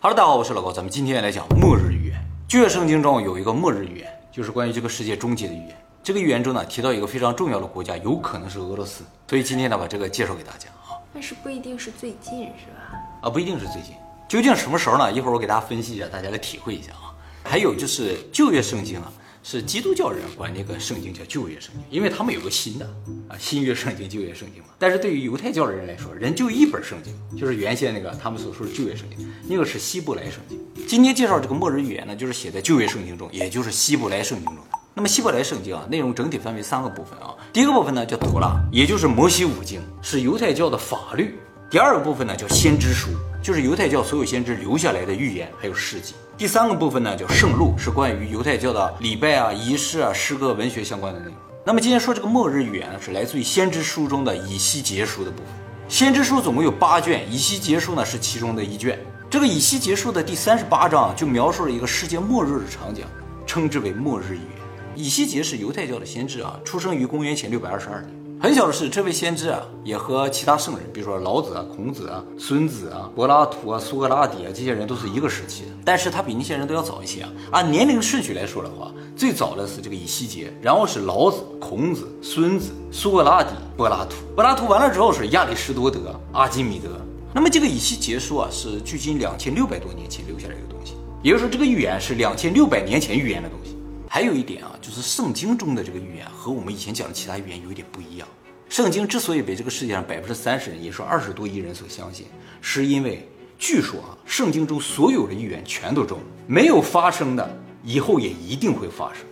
[0.00, 2.24] Hello，大家好，我是老高，咱们今天来讲末日预言。
[2.46, 5.76] 旧约圣经中有一个末日预言，就是关于这个世界终结的预言。
[6.04, 12.96] 这个预言中呢提到一个非常重要的国家，有可能是俄罗斯，所以今天呢把这个介绍给大家啊但是不一定是最近，是吧？
[13.22, 13.92] 啊，不一定是最近，
[14.28, 15.10] 究竟什么时候呢？
[15.10, 17.10] 一会儿我给大家分析一下，大家来体会一下啊。
[17.42, 19.12] 还有就是旧约圣经啊，
[19.50, 22.84] 是基督教人管那个圣经叫旧约圣经，因为他们有个新的
[23.28, 24.68] 啊新约圣经、旧约圣经嘛。
[24.78, 30.60] 但是对于犹太教的人来说，人就一本圣经，就是原先那个他们所说的旧约圣经，那个是希伯来圣经。
[30.86, 34.58] 今天介绍这个末日预言呢，就是写在旧约圣经中，也就是希伯来圣经中。
[34.92, 37.34] 那么希伯来圣经啊，内容整体分为三个部分啊。
[37.50, 41.32] 第一个部分呢叫妥拉，也就是摩西五经，是犹太教的法律。
[41.70, 43.12] 第二个部分呢叫先知书，
[43.42, 46.12] 就是犹太教所有先知留下来的预言还有事迹。
[46.38, 51.34] 第三个部分呢叫圣录，是关于犹太教的礼拜啊、仪式啊、诗歌、文学相关的内容。
[51.66, 55.46] 那么今天说这个末日预言呢，是来自于先知书中的以西结书的部分。
[55.88, 58.96] 先知书总共有八卷，以西结书呢是其中的一卷。
[59.28, 63.04] 这个以西结书的第三十八章就描述了一个世界末日的场景，
[63.44, 64.46] 称之为末日预言。
[64.94, 68.14] 以西结是犹太教的先知啊，出生于公元前六百二十二年。
[68.40, 77.32] 很巧的是，这位先知啊，也和其他圣人，比如说老子啊、孔子啊、孙子啊、柏拉图啊、苏格拉底啊这些人都是一个时期的，但是他比那些人都要早一些啊。
[77.50, 84.14] 按年龄顺序来说的话，最早的是这个以西结，然后是老子、孔子、孙子、苏格拉底、柏拉图。
[84.36, 86.90] 柏拉图完了之后是亚里士多德、阿基米德。
[87.34, 90.94] 那么这个以西结书啊，是距今两千六百多年前留下来的东西，
[91.24, 93.76] 也就是说这个预言是两千六百年前预言的东西。
[94.08, 98.26] 还有一点啊，就是圣经中的这个预言和我们以前讲的其他预言有一点不一样。
[98.68, 102.26] 圣经之所以被这个世界上百分之三十人，也说二十多亿人所相信，
[102.60, 109.22] 是因为据说啊，圣经中所有的预言全都中，没有发生的，以后也一定会发生。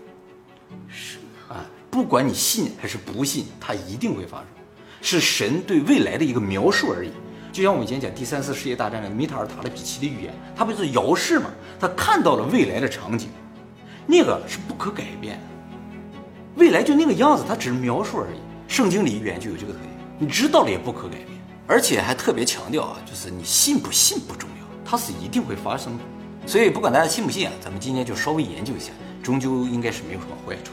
[0.89, 4.47] 是啊，不管你信还是不信，它一定会发生，
[5.03, 7.11] 是神对未来的一个描述而已。
[7.53, 11.51] 就像我们以前讲第三次世界大战的米塔尔塔勒比奇的预言，他不是遥视吗？
[11.79, 13.29] 他看到了未来的场景，
[14.07, 15.43] 那个是不可改变的，
[16.55, 18.39] 未来就那个样子，它只是描述而已。
[18.69, 21.29] 圣经里预言就有这个特点，你知道了也不可改变，
[21.67, 26.05] 而且还特别强调啊，就是你信不信不重要，它是一定会发生的。
[26.47, 30.73] 所以不管大家信不信啊，咱们今天就稍微研究一下，终究应该是没有什么坏处。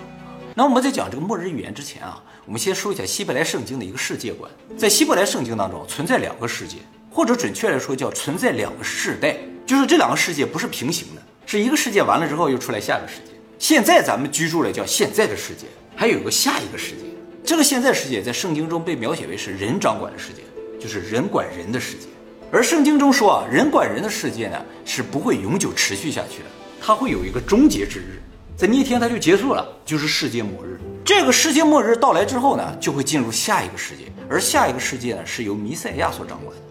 [0.55, 4.51] 那我们在讲这个末日预言之前啊，我们先说一下希伯来圣经的一个世界观。
[4.77, 6.77] 在希伯来圣经当中存在两个世界，
[7.09, 9.35] 或者准确来说叫存在两个世代，
[9.65, 13.31] 就是这两个世界不是平行的，是一个世界完了之后又出来下一个世界。
[13.59, 17.03] 现在咱们居住的叫现在的世界，还有一个下一个世界。
[17.45, 20.41] 这个现在世界在圣经中被描写为是人掌管的世界，
[20.79, 22.07] 就是人管人的世界。
[22.51, 26.45] 而圣经中说啊，人管人的世界呢是不会永久持续下去的，
[26.81, 28.21] 它会有一个终结之日，
[28.55, 30.79] 在那天它就结束了，就是世界末日。
[31.03, 36.63] 这个世界末日到来之后呢，就会进入下一个世界，而下一个世界呢是由弥赛亚所掌管的。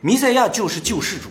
[0.00, 1.28] 弥赛亚就是救世主，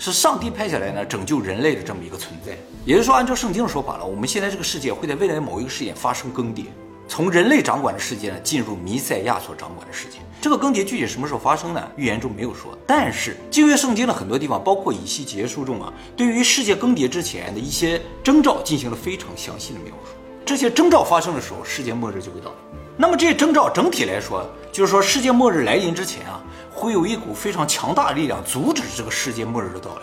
[0.00, 2.56] 是上帝派下来呢拯救人类的这么一个存在。
[2.86, 6.64] 也就是说，按照圣经的说法了，我们现在这个世界会在未来某一个时点发生更迭。
[7.06, 10.18] 从人类掌管的世界呢，进入弥赛亚所掌管的世界。
[10.40, 11.88] 这个更迭具体什么时候发生呢？
[11.96, 12.78] 预言中没有说。
[12.86, 20.12] 但是旧约圣经的很多地方，包括以西结书中啊，对于世界更迭之前的一些征兆进行了非常详细的描述。
[20.46, 22.56] 这些征兆发生的时候，世界末日就会到来。
[22.96, 26.40] 那么这些征兆整体来说，就是说世界末日来临之前啊，
[26.80, 30.02] 会有一股非常强大的力量阻止这个世界末日的到来。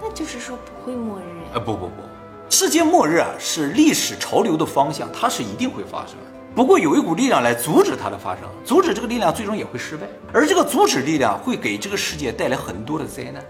[0.00, 2.02] 那就是说不会末日呃，不不不，
[2.48, 6.24] 世界末日啊是历史潮流的方向，它是一定会发生的。
[6.54, 13.44] 不过有一股力量来阻止它的发生，阻止这个力量最终也会失败，而这个阻止力量会给这个世界带来很多的灾难，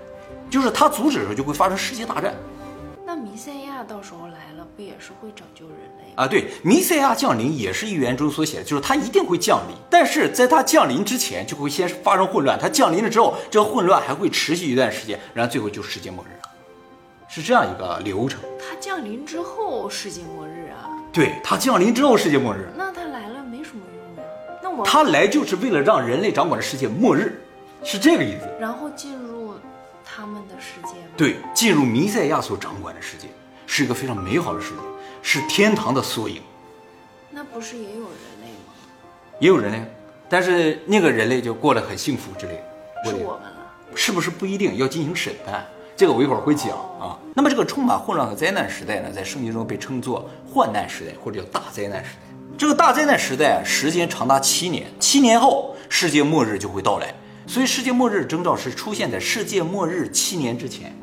[0.50, 2.34] 就是它阻止的时候就会发生世界大战
[3.04, 6.12] 那弥赛亚到时候来了，不也是会拯救人类？
[6.14, 6.26] 啊。
[6.26, 16.28] 对，弥赛亚降临也是预言中所写的，就是他一定会降临，但是在他降临之前就会先发生混乱，他降临了之后，这个混乱还会持续一段时间，然后最后就世界末日，
[17.28, 18.40] 是这样一个流程。
[18.58, 20.90] 他降临之后世界末日啊？
[21.12, 24.30] 对他降临之后世界末日，那他来了没什么用呀？
[24.62, 27.40] 那我他来就是为了让人类掌管的世界末日，
[27.82, 28.48] 是这个意思。
[28.60, 29.54] 然后进入
[30.04, 31.08] 他们的世界吗？
[31.16, 33.28] 对，进入弥赛亚所掌管的世界，
[33.66, 34.80] 是一个非常美好的世界，
[35.22, 36.40] 是天堂的缩影。
[37.30, 38.72] 那不是也有人类吗？
[39.40, 39.82] 也有人类，
[40.28, 43.10] 但是那个人类就过得很幸福之类的。
[43.10, 43.74] 是我们了。
[43.94, 45.64] 是不是不一定要进行审判？
[45.96, 46.70] 这个我一会儿会讲
[47.00, 47.18] 啊。
[47.34, 52.20] 那么这个充满混乱和灾难时代呢，在圣经中被称作患难时代，或者叫大灾难时代。
[52.56, 57.12] 这个大灾难时代啊，时间长达七年，七年后世界末日就会到来。
[57.46, 60.96] 所以世界末日征兆是出现在世界末日七年之前，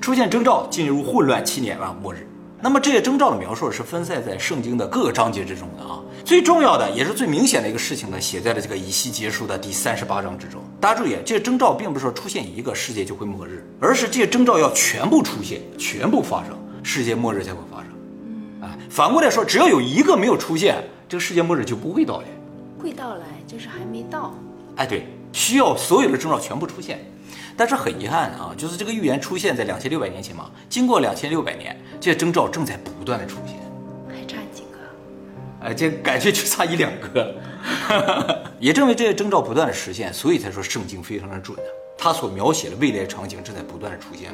[0.00, 2.26] 出现征兆进入混乱七年啊末日。
[2.60, 6.00] 那么这些征兆的描述是分散在圣经的各个章节之中的啊。
[6.24, 10.60] 最重要的也是最明显的一个事情呢，写在了这个以西结书的第三十八章之中。
[10.80, 18.68] 大家注意，这些征兆并不是说出现一个世界就会末日，而是这些征兆要全部出现，全部发生，世界末日才会发生。
[18.68, 22.24] 啊，反过来说，只要有一个没有出现，这个世界末日就不会到来。
[22.82, 24.34] 会到来，就是还没到。
[24.74, 27.08] 哎，对，需要所有的征兆全部出现。
[27.58, 33.56] 但是很遗憾啊，就是这个预言出现在两千六百年前嘛，经过两千六百年，这些征兆正在不断的出现，
[34.08, 34.78] 还差几个？
[35.66, 37.34] 哎，这感觉就差一两个。
[38.60, 41.64] 也正为这些征兆不断的实现，所以才说圣经非常的准的，
[41.98, 44.30] 它所描写的未来场景正在不断的出现。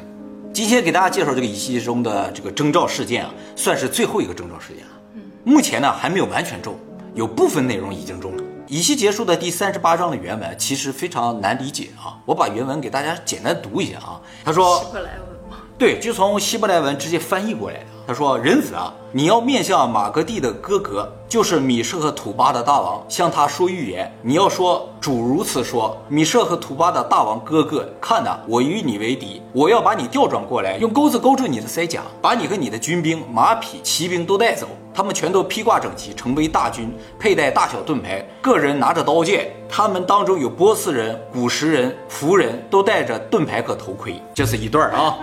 [0.53, 4.91] 今天给大家介绍这个以西中的这个征兆事件啊，算是最后一个征兆事件了。
[5.15, 6.77] 嗯，目前呢还没有完全中，
[7.15, 8.43] 有部分内容已经中了。
[8.67, 14.19] 以西结束的第三十八章的原文其实非常难理解啊，我把原文给大家简单读一下啊。
[14.43, 15.57] 他说，希伯来文吗？
[15.77, 17.85] 对，就从希伯来文直接翻译过来的。
[18.07, 24.11] 他说，人子啊，你要面向马格蒂的哥哥，就是米舍和土巴的大王，向他说预言。
[24.23, 34.67] 你要说，主如此说：米舍和土巴的大王哥哥，看呐，我与你为敌，我要把你调转过来，用钩子勾住你的腮甲，把你和你的军兵、马匹、骑兵都带走。
[34.95, 36.89] 他们全都披挂整齐，成为大军，
[37.19, 39.51] 佩戴大小盾牌，个人拿着刀剑。
[39.67, 44.15] 他们当中有波斯人、古时人、胡人，都戴着盾牌和头盔。
[44.33, 45.17] 这是一段啊。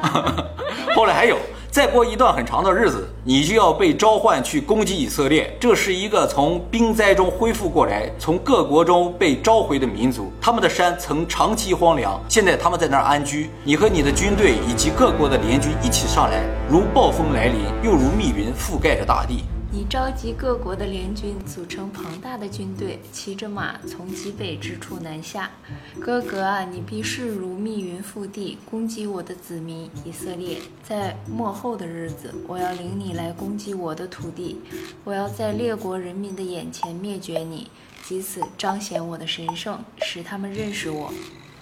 [0.94, 1.38] 后来还有。
[1.70, 5.56] 再过一段很长的日子，你就要被召唤去攻击以色列。
[5.58, 10.30] 这是一个从兵灾中恢复过来、从各国中被召回的民族。
[10.38, 13.48] 他们的山曾长期荒凉，现在他们在那儿安居。
[13.64, 19.42] 你和你的军队以及各国的联军一起上来，如暴风来临，又如密云覆盖着大地。
[19.74, 25.50] 你召集各国的联军，组成庞大的军队，骑着马从极北之处南下。
[25.98, 30.58] 哥哥啊，你必势如密云覆地，攻击我的子民以色列。
[30.82, 34.60] 在末后的日子，我要领你来攻击我的土地，
[35.04, 37.70] 我要在列国人民的眼前灭绝你，
[38.10, 41.10] 以此彰显我的神圣，使他们认识我。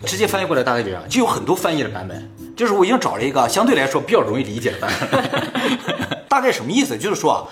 [0.05, 2.29] 直接翻译过来大概这样，就有很多翻译的版本。
[2.57, 6.19] 就是我已经找了一个相对来说比较容易理解的版本。
[6.29, 6.99] 大概什么意思？
[6.99, 7.47] 就是说啊。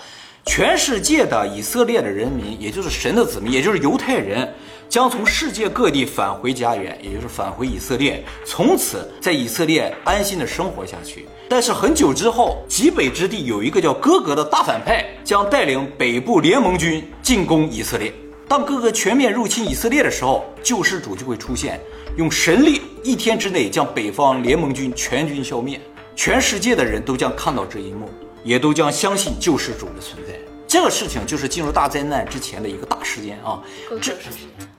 [0.49, 4.51] 全世界的以色列的人民，也就是神的子民，也就是犹太人，
[4.89, 11.27] 将从世界各地返回家园，也就是返回以色列，从此在以色列安心的生活下去。
[11.47, 18.11] 但是很久之后，极北之地有一个叫哥哥的大反派，将带领北部联盟军进攻以色列。
[18.47, 21.79] 当哥哥全面入侵以色列的时候，救世主就会出现，
[22.17, 25.79] 用神力一天之内将北方联盟军全军消灭。
[26.15, 28.09] 全世界的人都将看到这一幕。
[28.49, 30.33] 也都将相信救世主的存在。
[30.67, 33.61] 这个事情就是进入大灾难之前的一个大事件啊。
[34.01, 34.15] 这，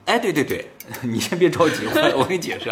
[0.05, 0.69] 哎，对对对，
[1.01, 2.69] 你先别着急，我 我给你解释。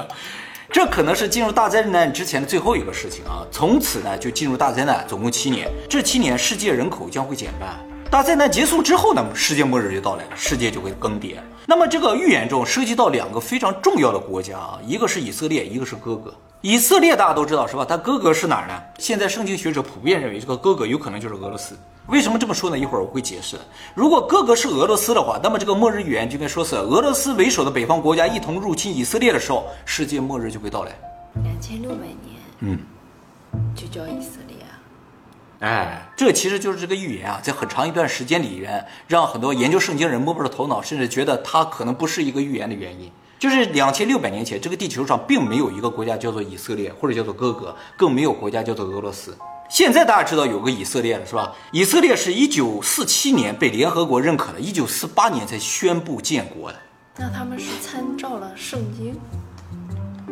[0.69, 3.47] 这可能是进入大灾难之前的最后一个事情啊。
[3.49, 5.71] 从此呢，就进入大灾难，总共七年。
[5.89, 7.79] 这七年，世界人口将会减半。
[8.11, 11.35] 大灾难结束之后呢，世界末日就到来了，世界就会更迭。
[11.67, 16.33] 那么这个预言中涉及到两个非常重要的国家啊，一个是以色列，一个是哥哥。
[16.61, 17.85] 以色列大家都知道是吧？
[17.85, 18.73] 他哥哥是哪儿呢？
[18.97, 21.77] 现在圣经学者普遍认为这个哥哥有可能就是俄罗斯。
[22.07, 22.79] 为什么这么说呢？
[22.79, 23.55] 一会儿我会解释。
[23.93, 30.91] 如果哥哥是俄罗斯的话，那么这个末日预言就应该说是俄罗斯为首的北方国家一同入侵以色列的时候，世界末日就会到来。
[31.43, 32.79] 两千六百年，嗯，
[33.75, 34.38] 就叫以色。
[35.59, 43.11] 哎，这其实就是这个预言啊，在很长一段时间里边，让很多研究圣经人摸不着头脑，甚至觉得它可能不是一个预言的原因。
[43.37, 49.37] 就是两千六百年前，这个地球上并没有一个国家叫做以色列，或者叫做哥哥，更没有国家叫做俄罗斯。
[49.69, 51.53] 现在大家知道有个以色列了，是吧？
[51.71, 56.79] 以色列是一九四七年被联合国认可的，一九四八年才宣布建国的。
[57.17, 59.15] 那他们是参照了圣经？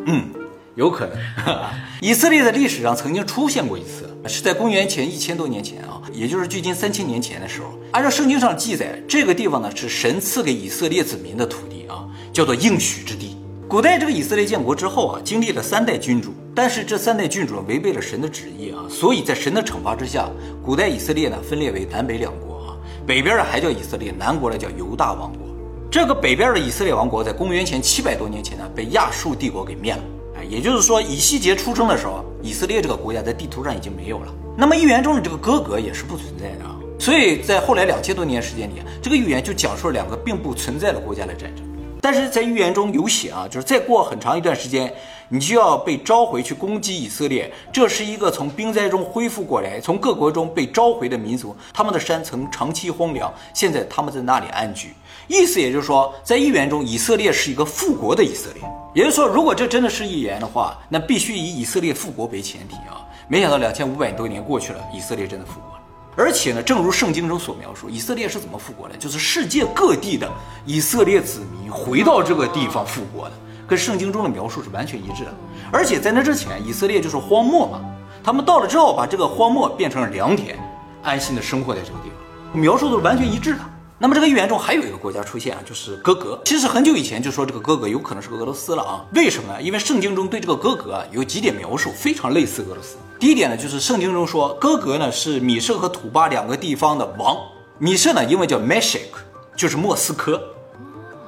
[0.05, 0.29] 嗯，
[0.77, 1.17] 有可能。
[2.00, 7.77] 以色列的历史上曾经出现过一次，是在公元前一千多年前啊，也就是距今三千年前的时候。
[7.91, 12.07] 按照圣经上记载，这个地方呢是神赐给以色列子民的土地啊。
[12.31, 13.36] 叫做应许之地。
[13.67, 20.29] 古代这个以色列建国之后啊，经历了三代君主，但是这三代君主违背了神的旨意啊，所以在神的惩罚之下，
[20.63, 25.48] 古代以色列呢分裂为南北两国啊，北边的还叫以色列，南国呢叫犹大王国。
[25.89, 30.03] 这个北边的以色列王国在公元前七百多年前呢被亚述帝国给灭了，
[30.50, 34.34] 也就是说以西结出生的时候，以色列这个国家在地图上已经没有了。
[34.58, 41.63] 那么预言中的这个哥哥也是不存在的啊，所以在后来两千多年时间里，这个预言就讲述了两个并不存在的国家的战争。
[42.01, 44.94] 但是在预言中有写啊，就是再过很长一段时间，
[45.30, 47.51] 你就要被召回去攻击以色列。
[47.72, 54.94] 这是一个从兵灾中恢复过来、从各国中被召回的民族，他们的山曾长期荒凉，现在他们在那里安居。
[55.27, 58.63] 意思也就是说，在预言中，以色列是一个复国的以色列。
[58.94, 63.06] 也就是说，如果这真的是预言的话，那必须以以色列复国为前提啊。
[63.27, 65.76] 没想到两千五百多年过去了，以色列真的复国。
[66.17, 68.97] 而且呢，正如圣经中所描述，以色列是怎么复国的？
[68.97, 70.27] 就是世界各地的
[70.65, 73.36] 以色列子民回到这个地方复国的，
[73.67, 75.33] 跟圣经中的描述是完全一致的。
[75.71, 77.81] 而且在那之前，以色列就是荒漠嘛，
[78.24, 80.57] 他们到了之后，把这个荒漠变成了良田，
[81.03, 83.59] 安心的生活在这个地方，描述都是完全一致的。
[84.00, 86.39] 那么这个预言中还有一个国家出现啊，就是哥格。
[86.46, 89.04] 其实很久以前就说这个哥格有可能是俄罗斯了啊？
[89.16, 89.60] 为什么？
[89.60, 92.98] 因为圣经中对这个哥格啊有几点描述非常类似俄罗斯。
[93.20, 97.36] 第一点呢，就是圣经中说哥格呢是米舍和土巴两个地方的王。
[97.80, 99.10] 米舍呢英文叫 Meshek，
[99.56, 100.39] 就是莫斯科，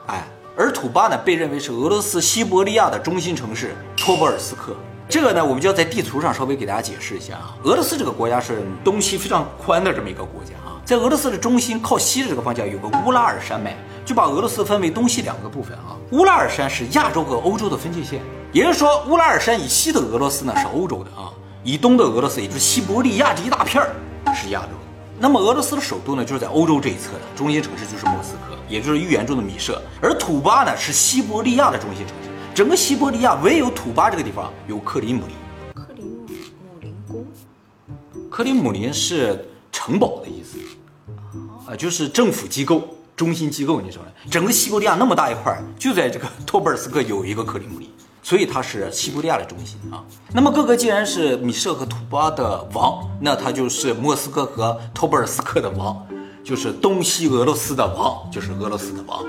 [0.05, 4.75] 哎，而土巴呢被认为是俄罗斯西伯利亚的中心城市托波尔斯克。
[5.09, 7.55] 这个呢，我们就要在地图上稍微给大家解释一下啊。
[7.63, 15.95] 俄罗斯这个国家是东西非常宽的这么一个国家啊，在俄罗斯的中心靠西的这个方向有个乌拉尔山脉，就把俄罗斯分为东西两个部分啊。
[16.13, 18.19] 乌拉尔山是亚洲和欧洲的分界线，
[18.51, 21.29] 也就是说乌拉尔山以西的俄罗斯呢是欧洲的啊。
[21.63, 23.93] 以东的俄罗斯，也就是西伯利亚这一大片儿，
[24.33, 24.69] 是亚洲。
[25.19, 29.79] 那么俄罗斯的首都呢，就是在欧洲这一侧的中心城市就是莫斯科，也就是预言中的米舍。
[30.01, 32.31] 而土巴呢，是西伯利亚的中心城市。
[32.55, 35.35] 整个西伯利亚唯有土巴这个地方有克里姆林。
[35.75, 36.25] 克里姆
[36.81, 37.27] 林宫。
[38.31, 40.57] 克里姆林是城堡的意思，
[41.69, 42.81] 啊，就是政府机构、
[43.15, 43.79] 中心机构。
[43.79, 44.09] 你说呢？
[44.31, 47.87] 整个西伯利亚那么大一块，就在这个托波尔斯克有一个克里姆林。
[48.23, 50.03] 所以它是西伯利亚的中心啊。
[50.33, 55.95] 那么哥哥既然是米舍和图巴的王，那他就是莫斯科和托布尔斯克的王，
[56.43, 59.23] 就是东西俄罗斯的王，就是俄罗斯的王。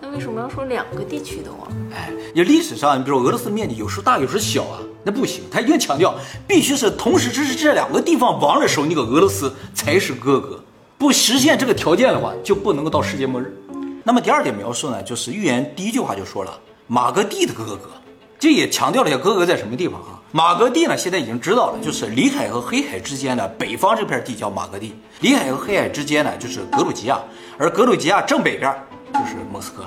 [0.00, 1.68] 那为什么要说两个地区的王？
[1.94, 6.14] 哎，你历史上，你比如俄罗斯面积有时候大，有时候小啊，那不行，他一定强调
[6.48, 10.60] 必须是同时支持这两个地方王的时候，那个俄罗斯才是哥哥。
[10.98, 13.54] 不实现这个条件的话，就不能够到世界末日。
[14.02, 17.90] 那么第二点描述呢，就是预言第一句话就说了马格蒂的哥哥。
[18.38, 20.20] 这也强调了一下哥哥在什么地方啊？
[20.30, 27.18] 马格蒂呢，现在已经知道了，就是里海和黑海之间的北方这片地叫马格蒂，里海和黑海之间呢就是格鲁吉亚，
[27.58, 28.74] 而格鲁吉亚正北边
[29.12, 29.84] 就是莫斯科。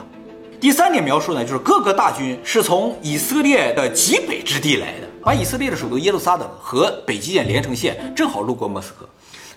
[0.59, 9.07] 第三点描述呢，就是各个大军是从以色列的极北之地来的，把以色列的首都耶路撒冷和北极点连成线，正好路过莫斯科，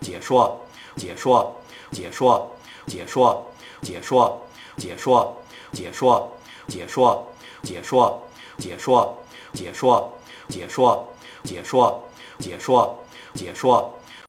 [0.00, 0.60] 解说，
[0.96, 1.56] 解说，
[1.90, 2.50] 解说，
[2.86, 3.46] 解说，
[3.82, 4.42] 解说，
[4.76, 6.32] 解说，解说，
[6.68, 7.26] 解说，
[7.62, 8.26] 解说，
[8.58, 9.18] 解说，
[9.52, 10.12] 解说，
[10.48, 11.06] 解说，
[11.42, 12.02] 解说，
[12.38, 12.98] 解说，
[13.34, 13.95] 解说，